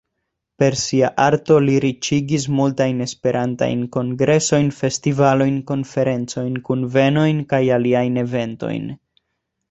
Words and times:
Per 0.61 0.75
sia 0.83 1.09
arto 1.23 1.55
li 1.65 1.73
riĉigis 1.83 2.45
multajn 2.59 3.03
Esperantajn 3.05 3.83
kongresojn, 3.95 4.71
festivalojn, 4.77 5.59
konferencojn, 5.73 6.55
kunvenojn 6.71 7.43
kaj 7.53 7.61
aliajn 7.77 8.19
eventojn. 8.23 8.89